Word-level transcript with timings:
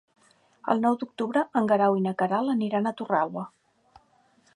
El 0.73 0.79
nou 0.85 0.95
d'octubre 1.01 1.43
en 1.61 1.69
Guerau 1.71 1.97
i 1.99 2.03
na 2.05 2.13
Queralt 2.21 2.53
aniran 2.55 2.89
a 2.89 2.95
Torralba. 3.03 3.45